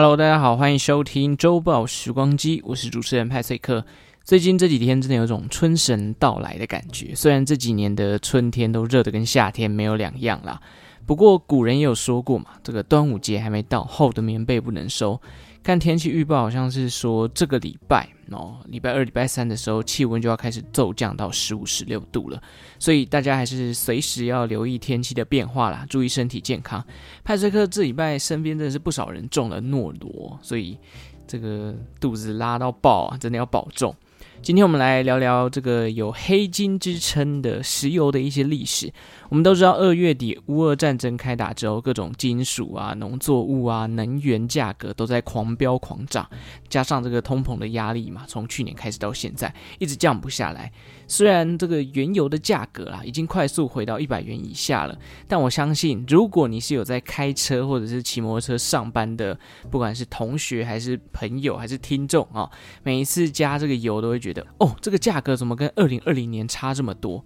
[0.00, 3.84] Hello，大家好，欢迎收听周报时光机，我是主持人派翠克。
[4.22, 10.60] 最近这几天真的有种春神到来的感觉，虽然这几年的春天都热得跟夏天没有两样啦，
[11.04, 15.20] 不过古人也有说过嘛，这个端午节还没到，厚的棉被不能收。
[15.68, 22.42] 看天气预报，好像是说这个礼拜哦，礼拜二、礼拜三的时候，气温就要开始骤降到十五、十六度了。
[22.78, 26.82] 所以大家还是随时要留意天气的变化啦，注意身体健康。
[27.22, 30.78] 派瑞克这礼拜身边真的是不少人中了诺罗，所以
[31.26, 33.94] 这个肚子拉到爆啊，真的要保重。
[34.40, 38.90] 今天我们来聊聊这个有黑金之称的石油的一些历史。
[39.28, 46.26] 我们都知道，二月底乌俄战争开打之后，各种金属啊、农作物啊、能源价格都在狂飙狂涨，
[46.68, 50.72] 加上这个通膨的压力嘛，从去年开始到现在一直降不下来。
[51.06, 59.38] 虽然这个原油的价格啊已经快速回到一百元以下了，但我相信，如果你是有在开车或者是骑摩托车上班的，
[59.70, 62.48] 不管是同学还是朋友还是听众啊，
[62.82, 67.24] 每一次加这个油都会觉觉得，哦，这个价格怎么跟二零二零年差这么多？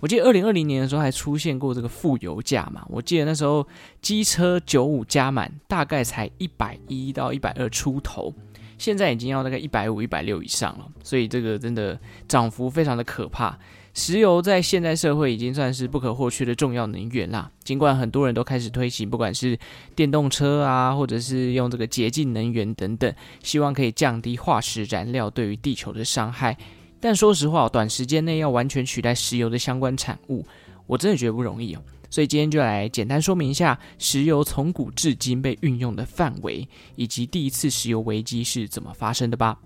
[0.00, 3.66] 我记得二零二零年的时候还出现过这个负油价嘛，我记得那时候
[4.00, 8.34] 机车九五加满大概才一百一到一百二出头，
[8.76, 13.56] 现在已经要大概一百五、一百六以上了，所以这个真的涨幅非常的可怕。
[13.94, 19.58] 石油在现代社会已经算是不可或缺的重要能源啦，尽管很多人都开始推行，不管是
[19.94, 26.56] 电动车啊，或者是用这个洁净能源等等，希望可以降低化石燃料对于地球的伤害。
[27.00, 30.44] 但说实话，短时间内要完全取代石油的相关产物，
[30.86, 31.82] 我真的觉得不容易哦。
[32.08, 39.58] 所以今天就来简单说明一下石油从古至今被运用的范围，以及第一次石油危机是怎么发生的吧。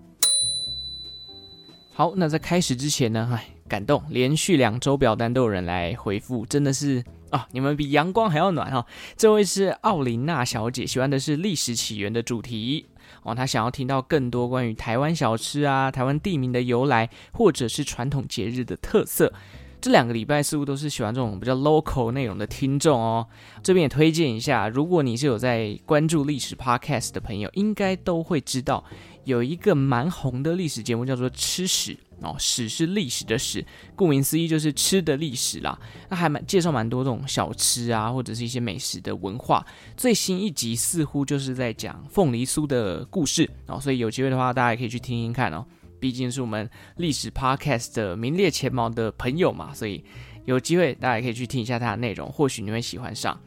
[1.93, 8.87] 好，那在开始之前呢，哎，感动，连续两周表单都有人来回复，真的是啊，你们比阳光还要暖哈、哦。
[9.17, 12.87] 这位是奥琳娜小姐，喜欢的是历史起源的主题。
[13.23, 19.33] 哦，她想要听到更多关于台湾小吃啊、台湾地名的由来，或者是传统节日的特色。
[19.79, 23.27] 这两个礼拜似乎都是喜欢这种比较 local 内容的听众哦。
[23.63, 28.83] 这边也推荐一下，如果你是有在关注历史 podcast 的朋友，应该都会知道
[29.25, 31.93] 有一个蛮红的历史节目，叫做《吃史》。
[32.23, 35.79] 哦，史是历史的史，顾名思义就是吃的历史啦。
[36.09, 39.65] 那还蛮介绍蛮多这种小吃啊，或者是一些美食的文化。
[39.97, 45.65] 最新一集似乎就是在讲凤梨酥的故事哦，所以有机会的话，大家也可以去听听看哦。
[45.99, 50.05] 毕竟是我们历史 podcast 的名列前茅的朋友嘛，所以
[50.45, 53.39] 有机会大家也可以去听一下它的内容，或许你会喜欢上。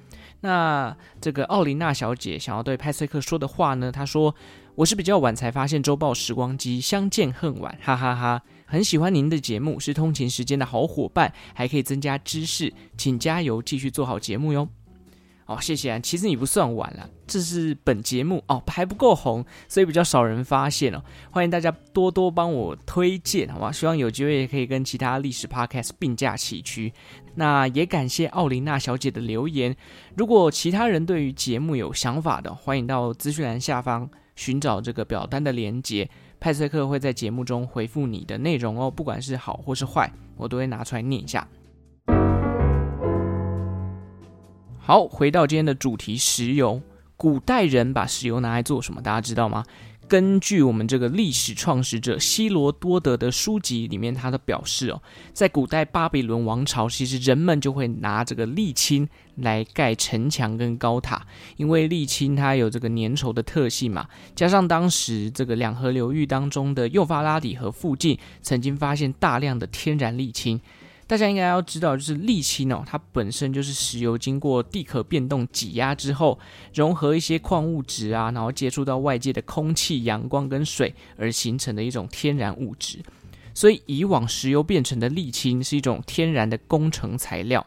[0.42, 3.92] 那这个奥琳娜小姐想要对派翠克说的话呢？
[3.92, 4.34] 她说
[4.76, 8.44] ：“我是比较晚才发现周报时光机，相见恨晚，哈哈哈哈。
[8.70, 14.70] 很喜欢您的节目，是通勤时间的好伙伴，还可以增加知识，请加油，继续做好节目哟。”
[15.48, 15.98] 哦，谢谢啊。
[15.98, 21.04] 其实你不算晚了，这是本节目哦还不够红，所以比较少人发现哦。
[21.32, 23.72] 欢迎大家多多帮我推荐，好吧？
[23.72, 26.94] 希望有机会也可以跟其他历史 podcast 并驾齐驱。
[27.34, 29.76] 那也感谢奥琳娜小姐的留言。
[30.16, 36.08] 如果其他人对于节目有想法的，欢迎到资讯栏下方寻找这个表单的连接，
[36.40, 41.48] 派瑟克会在节目中回复你的内容哦，不管是好或是坏，我都会拿出来念一下。
[44.78, 46.82] 好，回到今天的主题，石油。
[47.18, 49.02] 古代人把石油拿来做什么？
[49.02, 49.66] 大家知道吗？
[50.10, 55.00] 根据我们这个历史创始者希罗多德的书籍里面，他的表示哦，
[55.34, 61.24] 在古代巴比伦王朝，其实人们就会拿这个沥青来盖城墙跟高塔，
[61.58, 70.60] 因为沥青它有这个粘稠的特性嘛，加上当时这个两河流域当中的幼发拉底河附近曾经发现大量的天然沥青。
[71.10, 76.38] 大家应该要知道，就是沥青哦，它本身就是石油经过地壳变动挤压之后，
[76.72, 83.00] 融合一些矿物质啊，然后接触到外界的空气、阳光跟水而形成的一种天然物质。
[83.56, 87.66] 所以以往石油变成的沥青是一种天然的工程材料。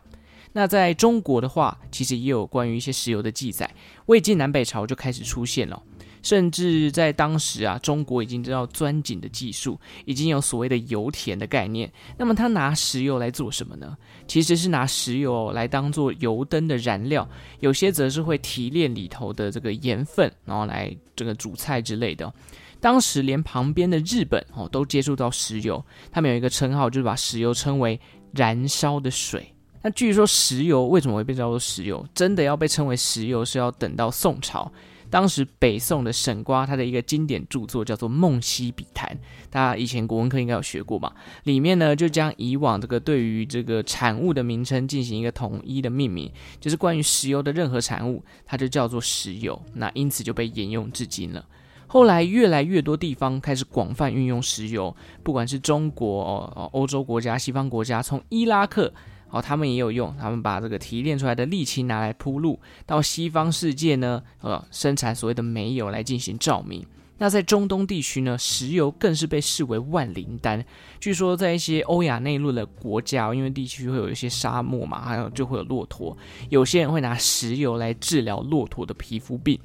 [0.53, 3.69] 那在中国的话，其实也有关于一些石油的记载，
[4.07, 5.83] 魏晋南北朝就开始出现了。
[6.23, 11.93] 甚至在当时啊，中国已经知道钻井的技术，已经有所谓的油田的概念。
[12.17, 13.97] 那么他拿石油来做什么呢？
[14.27, 17.29] 其实是拿石油来当做油灯的燃料，
[17.61, 22.33] 有些则是会提炼里头的这个盐分，然后来这个煮菜之类的。
[22.81, 28.01] 当时连旁边的日本哦都接触到石油，他们有一个称号，就是把石油称为
[28.33, 29.55] 燃烧的水。
[29.83, 32.05] 那据说石油为什么会被叫做石油？
[32.15, 34.71] 真的要被称为石油，是要等到宋朝。
[35.13, 39.07] 当时北宋的沈括他的一个经典著作叫做《梦溪笔谈》，
[39.51, 41.13] 大家以前国文课应该有学过吧？
[41.45, 49.63] 里面呢就将以往这个对于这个产物的名称进行一个统一的命名，就是关于石油的任何产物，它就叫做石油。
[49.75, 51.45] 那因此就被沿用至今了。
[51.87, 58.91] 后来越来越多地方开始广泛运用石油，不管是中国哦、欧洲国家、西方国家，从伊拉克
[59.33, 66.87] 哦，他们也有用，他们把这个提炼出来的沥青拿来铺路；到西方世界呢，呃，生产所谓的煤油来进行照明。
[67.19, 70.65] 那在中东地区呢，石油更是被视为万灵丹。
[70.99, 76.17] 据说在一些欧亚内陆的国家，因为地区会有一些沙漠嘛，还有就会有骆驼，
[76.51, 79.59] 有些人会拿石油来治疗骆驼的皮肤病。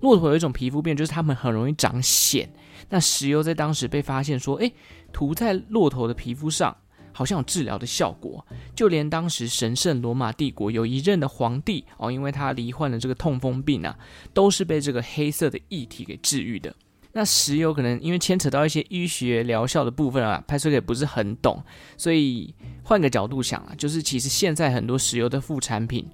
[0.00, 2.46] 骆驼有一种皮肤病，就是它们很容易长癣。
[2.90, 4.72] 那石油在当时被发现说，诶，
[5.12, 6.76] 涂在骆驼的皮肤上，
[7.18, 8.46] 好像有治疗的效果。
[8.76, 13.98] 就连当时神圣罗马帝国有一任的皇帝哦，因为他罹患了这个痛风病啊，
[14.32, 16.72] 都是被这个黑色的液体给治愈的。
[17.10, 21.60] 那石油可能因为牵扯到一些医学疗效的部分啊，派翠克也不是很懂，
[21.96, 22.54] 所以
[22.84, 26.06] 换个角度想啊，就是其实现在很多石油的副产品。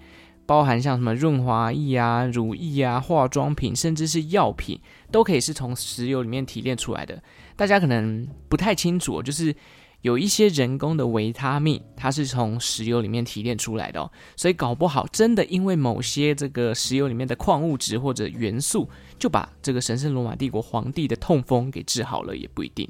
[0.47, 4.79] 包含像什么润滑液啊、乳液啊、化妆品，甚至是药品，
[5.11, 7.19] 都可以是从石油里面提炼出来的。
[7.57, 9.57] 大家可能不太清楚，就是
[10.05, 14.13] 有一些人工的维他命，它是从石油里面提炼出来的哦。
[14.37, 18.87] 所以搞不好真的因为某些这个石油里面的矿物质或者元素，
[19.19, 22.87] 就把这个神圣罗马帝国皇帝的痛风给治好了，也不一定。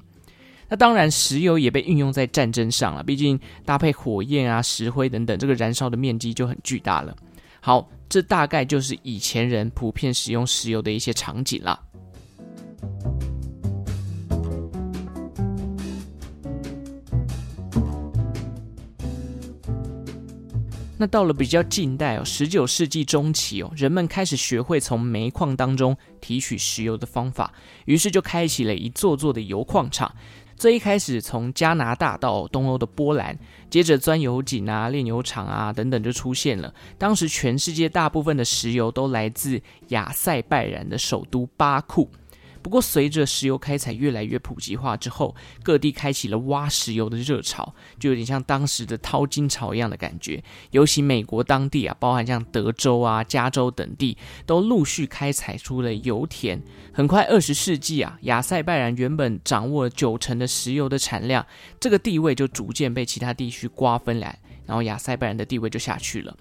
[0.68, 7.16] 那当然，石油也被运用在战争上了，毕竟搭配火焰啊、石灰等等，这个燃烧的面积就很巨大了。
[7.60, 11.78] 好，这大概就是以前人普遍使用石油的一些场景啦。
[20.96, 27.52] 那到了比较近代哦，十九世纪中期哦，人们开始学会从煤矿当中提取石油的方法，
[27.86, 30.14] 于是就开启了一座座的油矿厂。
[30.56, 33.36] 最一开始从加拿大到东欧的波兰，
[33.68, 36.72] 接着钻油井啊、炼油厂啊等等就出现了。
[36.96, 42.08] 当时全世界大部分的石油都来自亚塞拜然的首都巴库。
[42.64, 50.42] 不过，随着石油开采越来越普及化之后，各地开启了挖石油的热潮，就有点像当时的淘金潮一样的感觉。
[50.70, 54.16] 尤其美国当地啊，包含像德州啊、加州等地，
[54.46, 56.58] 都陆续开采出了油田。
[56.90, 61.46] 很快，二十世纪啊，亚塞拜然原本掌握了九成的石油的产量，
[61.78, 66.34] 这个地位就逐渐被其他地区瓜分来，然后亚塞拜然的地位就下去了。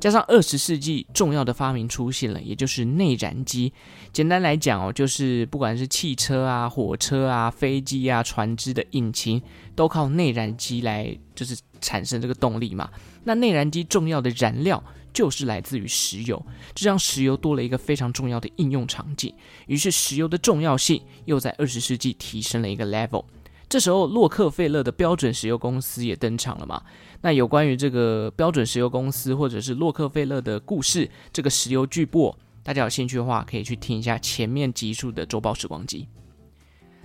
[0.00, 3.72] 加上二十世纪重要的发明出现了，也就是内燃机。
[4.12, 9.40] 简单来讲哦，就是不管是汽车啊、火车啊、飞机啊、船只的引擎，
[9.76, 12.90] 都靠内燃机来就是产生这个动力嘛。
[13.24, 14.82] 那内燃机重要的燃料
[15.12, 16.42] 就是来自于石油，
[16.74, 19.32] 这让石油多了一个非常重要的应用场景。
[19.66, 23.24] 于是石油的重要性又在二十世纪提升了一个 level。
[23.70, 26.82] 这时候，洛克菲勒的标准石油公司也登场了嘛。
[27.20, 32.34] 那有关于这个标准石油公司或者是洛克菲勒的故事，这个石油巨擘，
[32.64, 36.08] 大家有兴趣的话，可以去听一下前面集数的周报时光机。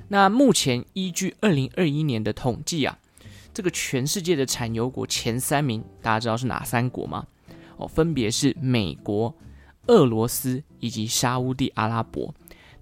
[0.08, 2.98] 那目前依据二零二一年的统计啊，
[3.54, 7.28] 这个全世界的产油国前三名，大家知道是哪三国吗？
[7.78, 9.36] 哦，分别是美国、
[9.86, 12.34] 俄罗斯以及沙乌地阿拉伯。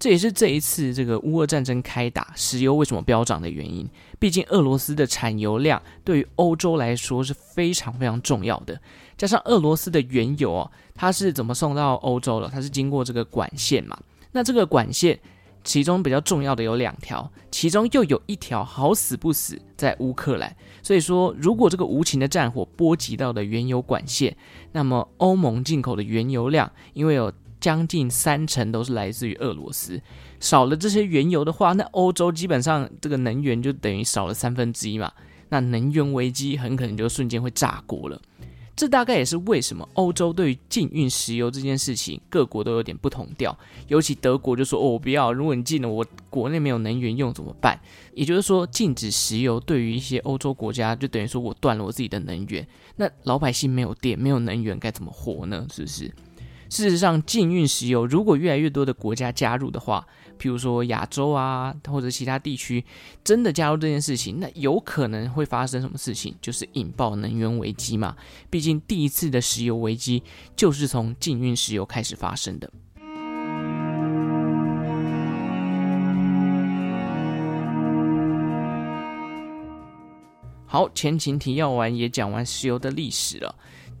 [0.04, 3.88] 这也是这一次这个乌俄战争开打，石油为什么飙涨的原因。
[4.18, 8.78] 毕竟俄罗斯的产油量对于欧洲来说是非常非常重要的，
[9.16, 12.50] 加上俄罗斯的原油哦，它是怎么送到欧洲的？
[12.52, 13.98] 它是经过这个管线嘛。
[14.32, 15.18] 那这个管线
[15.62, 20.54] 其中比较重要的有两条，其中又有一条好死不死在乌克兰。
[20.82, 24.36] 所以说，如果这个无情的战火波及到的原油管线，
[24.72, 27.32] 那么欧盟进口的原油量，因为有
[27.64, 29.98] 将近三成都是来自于俄罗斯，
[30.38, 35.10] 少了这些原油的话，那欧洲基本上这个能源就等于少了三分之一嘛，
[35.48, 38.20] 那能源危机很可能就瞬间会炸锅了。
[38.76, 43.58] 这大概也是为什么欧洲对于禁运石油这件事情，各国都有点不同调。
[43.88, 47.80] 尤其德国就说：“哦，我不要，如果你禁了，我国内没有能源用怎么办？”
[48.12, 52.66] 也就是说，禁止石油对于一些欧洲国家，就等于说我断了我自己的能源，
[52.96, 55.66] 那老百姓没有电、没有能源该怎么活呢？
[55.72, 56.12] 是不是？
[56.74, 60.04] 事实上，禁运石油如果越来越多的国家加入的话，
[60.36, 62.84] 譬如说亚洲啊，或者其他地区
[63.22, 66.34] 真的加入这件事情，那有可能会发生什么事情？
[66.40, 68.16] 就是引爆能源危机嘛。
[68.50, 70.20] 毕竟第一次的石油危机
[70.56, 72.68] 就是从禁运石油开始发生的。
[80.66, 83.54] 好，前情提要完，也讲完石油的历史了。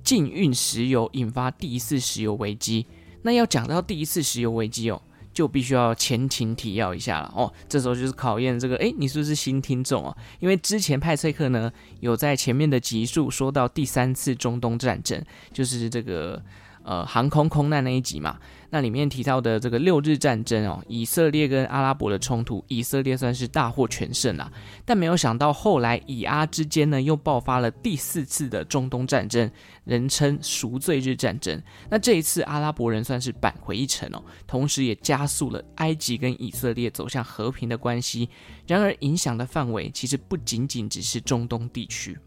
[0.04, 2.86] 禁运石油引发第一次石油危机，
[3.22, 5.00] 那要讲到第一次石油危机哦，
[5.32, 7.52] 就必须要前情提要一下了哦。
[7.68, 10.16] 这时候就是考验这个，诶，你是不是新听众啊？
[10.38, 15.20] 因为之前派翠克呢有在前面的集数说到第三次中东战争，
[15.52, 16.42] 就是这个。
[16.84, 18.38] 呃，航空空难那一集嘛，
[18.68, 24.52] 那里面提到的这个六日战争哦，以色列跟阿拉伯的冲突，以色列算是大获全胜啦。
[24.84, 29.50] 但没有想到后来以阿之间呢，又爆发了第四次的中东战争，
[29.84, 31.58] 人称赎罪日战争。
[31.88, 38.28] 那这一次阿拉伯人算是扳回一城哦，同时也加速了埃及跟以色列走向和平的关系。
[38.66, 42.18] 然而影响的范围其实不仅仅只是中东地区。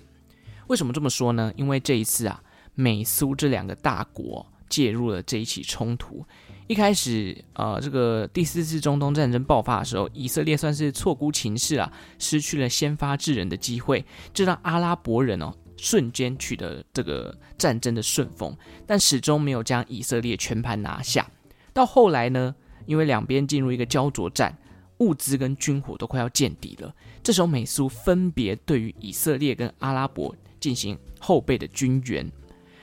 [0.65, 1.53] 为什么这么说呢？
[1.55, 2.41] 因为这一次啊。
[2.77, 6.23] 美苏这两个大国介入了这一起冲突。
[6.67, 18.55] 一开始，呃，这个第四次中东战争爆发的时候，以色列算是错估情势啊，失去了先发制人的机会，这让阿拉伯人哦瞬间取得这个战争的顺风，
[18.85, 21.25] 但始终没有将以色列全盘拿下。
[21.73, 22.53] 到后来呢，
[22.85, 24.55] 因为两边进入一个焦灼战，
[24.97, 26.93] 物资跟军火都快要见底了，
[27.23, 32.29] 这时候美苏分别对于以色列跟阿拉伯进行后备的军援。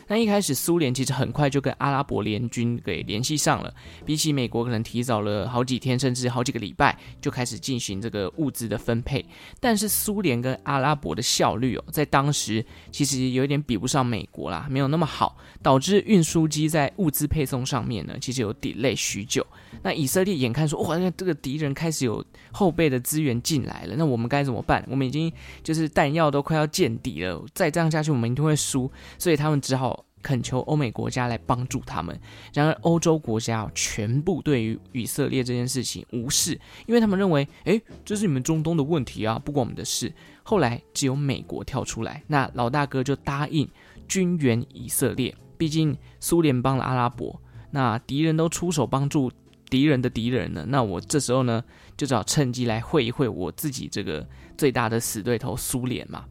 [0.08, 9.25] 那一开始，苏联其实很快就跟阿拉伯联军给联系上了，比起美国可能提早了好几天，甚至好几个礼拜就开始进行这个物资的分配。
[9.61, 19.46] 但是苏联跟阿拉伯的效率哦，在当时其实有一点比不上美国啦，没有那么好，导致运输机在物资配送上面呢，其实有 delay 许久。
[19.83, 24.85] 那以色列眼看说，哇，那这个敌人开始有后备的资源进来了，那我们该怎么办？
[24.88, 28.90] 我们已经就是弹药都快要见底了，再这样下去，我们一定会输。
[29.19, 30.04] 所以他们只好。
[30.25, 32.19] 恳求欧美国家来帮助他们，
[32.54, 40.11] 然而欧洲国家全部对于以色列这件事情无视，因为他们认为，诶，这是你们中东的问题啊，不关我们的事。
[40.43, 43.69] 后来只有美国跳出来，那老大哥就答应
[44.09, 47.38] 军援以色列，毕竟苏联帮了阿拉伯，
[47.71, 49.31] 那敌人都出手帮助
[49.71, 51.62] 敌人的敌人呢，那我这时候呢，
[51.97, 56.25] 就只好趁机来会一会我自己这个最大的死对头苏联嘛。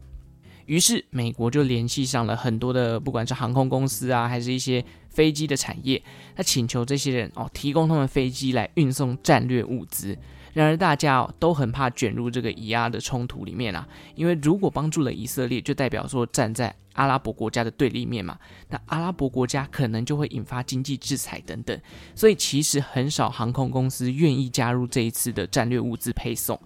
[0.66, 6.02] 于是，美国就联系上了很多的，不管是航空公司啊，还是一些飞机的产业，
[6.34, 10.16] 他请求这些人哦，提供他们飞机来运送战略物资。
[10.54, 21.78] 然而，大家都很怕卷入这个以阿的冲突里面啊，因为如果帮助了以色列，就代表说站在阿拉伯国家的对立面嘛，那阿拉伯国家可能就会引发经济制裁等等。
[22.14, 26.58] 所以，其实很少航空公司愿意加入这一次的战略物资配送。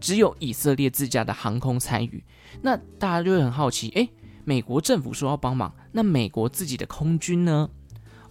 [0.00, 2.24] 只有以色列自家的航空参与，
[2.62, 4.08] 那大家就会很好奇，诶，
[4.44, 7.70] 美国政府说要帮忙，那美国自己的空军呢？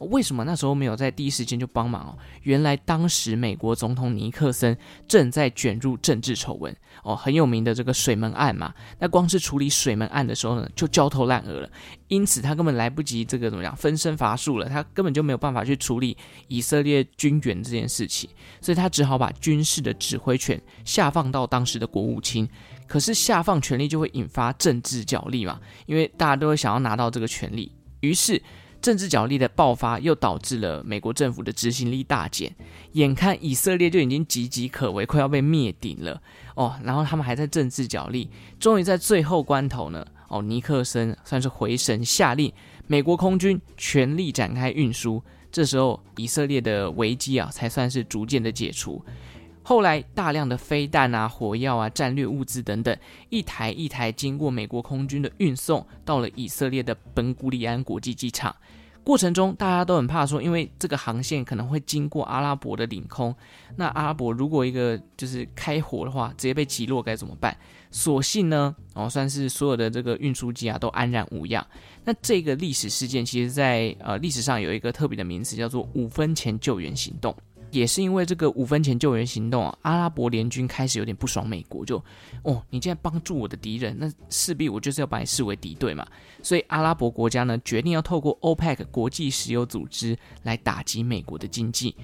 [0.04, 2.18] 为什么那时候没有在第一时间就帮忙哦？
[2.44, 8.74] 原来当时美国总统尼克森正在卷入政治丑闻哦，很有名的这个水门案嘛。
[9.00, 11.70] 那光是处理水门案的时候呢，就焦头烂额了。
[12.08, 16.16] 因此他根本来不及这个怎么样分身乏术了，他根本就没有办法去处理
[16.48, 18.30] 以色列军援这件事情，
[18.62, 22.48] 所以他只好把军事的指挥权下放到当时的国务卿。
[22.88, 28.42] 可是下放权力就会引发政治角力嘛，因为大家都会想要拿到这个权力，于是。
[28.84, 32.54] 政治角力的爆发，又导致了美国政府的执行力大减。
[32.92, 36.22] 眼看以色列就已经岌岌可危，快要被灭顶了
[36.56, 36.76] 哦。
[36.84, 42.52] 然后他们还在政治角力，终于在最后关头呢，哦，尼克森算是回神，下令
[42.86, 45.24] 美国空军全力展开运输。
[45.50, 49.02] 这时候，以色列的危机啊，才算是逐渐的解除。
[49.64, 52.96] 后来，大量的飞弹啊、火药啊、战略物资等等，
[53.30, 58.54] 一台一台经过美国空军的运送，到了以色列的本古里安国际机场。
[59.06, 63.36] 过程中，大家都很怕说，因为这个航线可能会经过阿拉伯的领空，
[63.76, 67.58] 那阿拉伯如果一个就是开火的话，直接被击落该怎么办？
[67.92, 71.66] 所幸呢，哦，算是所有的这个运输机啊都安然无恙。
[72.06, 77.36] 那这个历史事件，其实在呃历史上有一个特别的名词，叫做“五分钱救援行动”。
[77.74, 81.98] 也是因为这个五分钱救援行动啊，阿拉伯联军开始有点不爽美国，就
[82.44, 86.08] 哦，你既然帮助我的敌人，那势必我就是要把你视为敌对嘛。
[86.42, 91.96] 所以阿拉伯国家呢，决定要透过 OPEC 国际石油组织来打击美国的经济。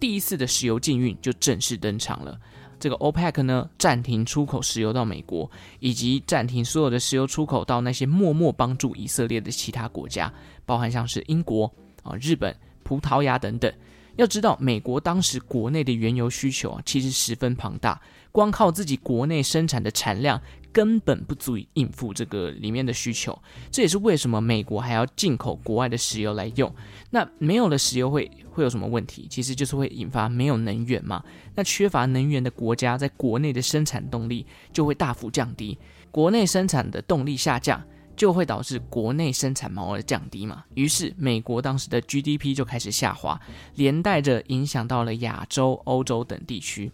[0.00, 2.38] 第一次的石油禁运就正式登场了。
[2.80, 10.32] 这个 OPEC 呢，暂停出口石油到美国，以及暂停所有的石油出口到那些默默帮助以色列的其他国家，
[10.64, 11.64] 包含像是英国
[12.04, 13.72] 啊、日本、葡萄牙等等。
[14.18, 18.00] 要知道，美国当时国内的原油需求啊，其实十分庞大，
[18.32, 23.40] 光靠自己国内生产的产量根本不足以应付这个里面的需求。
[23.70, 26.74] 这也是为什么美国还要进口国外的石油来用。
[27.10, 29.28] 那没有了石油会会有什么问题？
[29.30, 31.22] 其实就是会引发没有能源嘛。
[31.54, 35.78] 那缺乏能源的国家，在国内的生产动力就会大幅降低，
[36.10, 37.80] 国内生产的动力下降。
[38.18, 40.64] 就会导致国内生产毛额降低嘛。
[40.74, 43.40] 于是美国当时的 GDP 就开始下滑，
[43.76, 46.92] 连带着影响到了亚洲、欧洲等地区。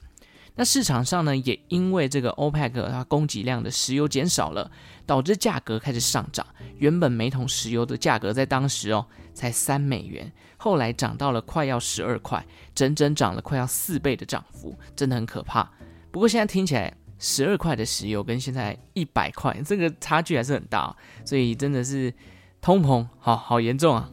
[0.56, 4.70] 那市场上呢，也因为这个 OPEC 它供给量的石油减少了，
[5.04, 6.46] 导致价格开始上涨。
[6.78, 15.68] 原本每桶石油的价格在当时哦才三美元，后来涨到了快要十二块，整整涨了快要四倍的涨幅，真的很可怕。
[16.12, 20.94] 不过现在听起来，十二块的石油跟现在一百块，这个差距还是很大，
[21.24, 22.12] 所以真的是
[22.60, 24.10] 通膨好好严重啊。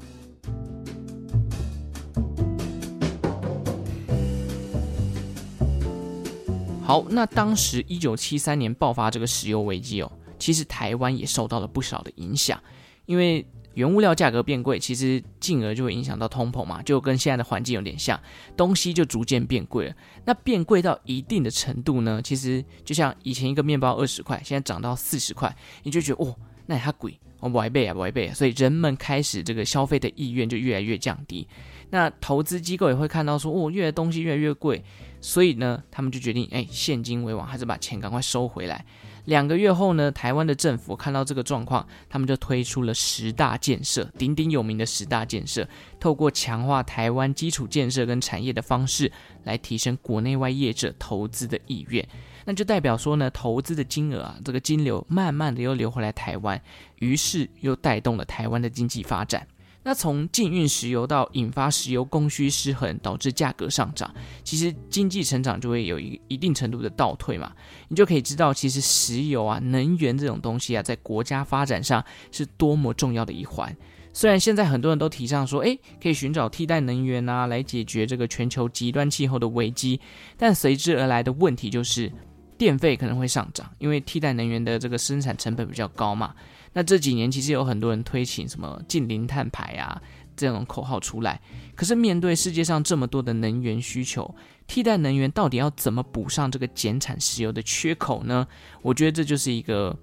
[6.83, 12.61] 好，那当时一九七三年爆发这个石油危机哦，其实台湾也受到了不少的影响，
[13.05, 18.19] 因为原物料价格变贵，其实进而就会影响到通膨嘛，就跟现在的环境有点像，
[18.55, 19.95] 东西就逐渐变贵了。
[20.25, 26.35] 那变贵到一定的程度呢，其实就像以前一个面包二十块，现在涨到四十块，你就觉得哦，
[26.65, 31.47] 那也太贵，哦，不倍啊，不倍啊，所以人们开始这个消费的意愿就越来越降低。
[31.91, 34.83] 那投资机构也会看到说，哦，越来东西越来越贵。
[35.23, 38.83] 所以呢，他们就决定，哎，现金为王，还是把钱赶快收回来。
[39.31, 45.65] 两个月后呢，台湾的政府看到这个状况，他们就推出了十大建设，鼎鼎有名的十大建设，
[46.01, 49.09] 透过强化台湾基础建设跟产业的方式，
[49.45, 52.05] 来提升国内外业者投资的意愿。
[52.43, 56.61] 那就代表说呢，投资的金额啊，这个金流慢慢的又流回来台湾，
[56.99, 59.47] 于是又带动了台湾的经济发展。
[59.83, 67.51] 那从禁运石油到引发石油供需失衡，导致价格上涨，其实经济成长就会有一一定程度的倒退嘛。
[67.87, 73.75] 你就可以知道，其实石油啊、能源这种东西啊，在国家发展上是多么重要的一环。
[74.13, 79.99] 虽然现在很多人都提倡说，诶，可以寻找替代能源啊，来解决这个全球极端气候的危机，
[80.37, 82.11] 但随之而来的问题就是
[82.57, 86.35] 电费可能会上涨，因为替代能源的这个生产成本比较高嘛。
[86.73, 90.01] 那这几年其实有很多人推行什么近零碳排啊
[90.35, 91.41] 这种口号出来，
[91.75, 94.33] 可是面对世界上这么多的能源需求，
[94.67, 98.47] 替代能源到底要怎么补上这个减产石油的缺口呢？
[98.81, 99.97] 我觉得这就是一个。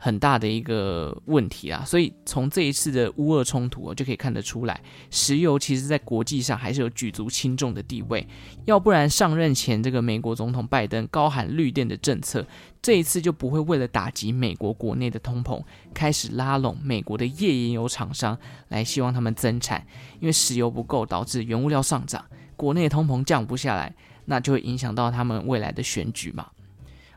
[0.00, 8.24] 很大的一个问题啊，所以从这一次的乌俄冲突，就可以看得出来，石油其实在国际上还是有举足轻重的地位。
[8.64, 12.46] 要不然上任前这个美国总统拜登高喊绿电的政策，
[12.80, 15.60] 这一次就不会为了打击美国国内的通膨，
[15.92, 19.84] 开始拉拢美国的页岩油厂商来希望他们增产，
[20.20, 23.92] 因为石油不够导致原物料上涨，国内通膨降不下来，
[24.26, 26.46] 那就会影响到他们未来的选举嘛。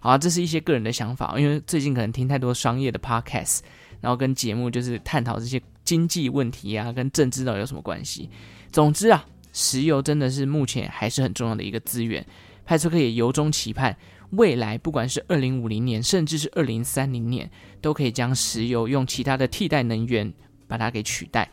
[0.03, 3.59] 好，这是一些个人的想法，因为最近可能听太多商业的 podcast，
[3.99, 8.27] 然后跟节目就是探讨这些经济问题啊，跟政治到底有什么关系？
[8.71, 12.25] 总之啊，石油真的是目前还是很重要的一个资源。
[12.65, 13.95] 派翠克也由衷期盼，
[14.31, 17.47] 未来不管是二零五零年，甚至是二零三零年，
[17.79, 20.33] 都可以将石油用其他的替代能源
[20.67, 21.47] 把它给取代，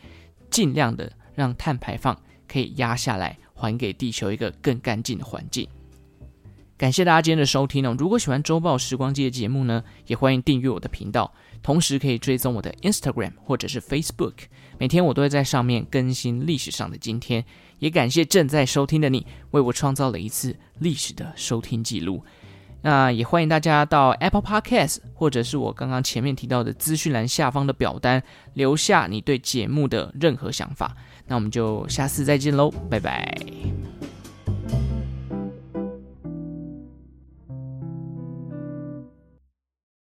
[0.49, 5.69] 尽量的让碳排放可以压下来，还给地球一个更干净的环境。
[6.79, 7.95] 感谢大家今天的收听哦！
[7.99, 14.35] 如果喜欢周报时光机的节目呢，也欢迎订阅我的频道，同时可以追踪我的 Instagram 或者是 Facebook，
[14.79, 17.45] 每天我都会在上面更新历史上的今天。
[17.81, 22.23] 也感谢正在收听的你，为我创造了一次历史的收听记录。
[22.81, 28.23] 那也欢迎大家到 Apple Podcast 或者是我刚刚前面提到的资讯栏下方的表单，
[28.55, 30.97] 留下你对节目的任何想法。
[31.27, 33.37] 那我们就下次再见喽，拜拜。